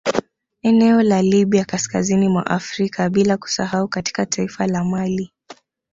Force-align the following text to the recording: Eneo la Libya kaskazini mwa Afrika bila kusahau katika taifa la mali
Eneo 0.61 1.01
la 1.01 1.21
Libya 1.21 1.65
kaskazini 1.65 2.29
mwa 2.29 2.45
Afrika 2.45 3.09
bila 3.09 3.37
kusahau 3.37 3.87
katika 3.87 4.25
taifa 4.25 4.67
la 4.67 4.83
mali 4.83 5.31